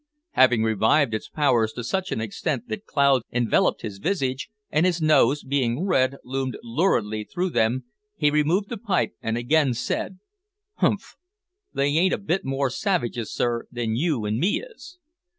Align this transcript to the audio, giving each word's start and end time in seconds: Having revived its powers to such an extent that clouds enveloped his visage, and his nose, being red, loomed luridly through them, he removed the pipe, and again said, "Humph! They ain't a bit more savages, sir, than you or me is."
Having 0.31 0.63
revived 0.63 1.13
its 1.13 1.29
powers 1.29 1.73
to 1.73 1.83
such 1.83 2.11
an 2.11 2.19
extent 2.19 2.67
that 2.69 2.87
clouds 2.87 3.23
enveloped 3.31 3.83
his 3.83 3.99
visage, 3.99 4.49
and 4.71 4.83
his 4.87 4.99
nose, 4.99 5.43
being 5.43 5.85
red, 5.85 6.17
loomed 6.23 6.57
luridly 6.63 7.23
through 7.23 7.51
them, 7.51 7.83
he 8.15 8.31
removed 8.31 8.69
the 8.69 8.77
pipe, 8.79 9.13
and 9.21 9.37
again 9.37 9.75
said, 9.75 10.17
"Humph! 10.77 11.17
They 11.71 11.85
ain't 11.89 12.15
a 12.15 12.17
bit 12.17 12.43
more 12.43 12.71
savages, 12.71 13.31
sir, 13.31 13.67
than 13.71 13.95
you 13.95 14.25
or 14.25 14.31
me 14.31 14.63
is." 14.63 14.97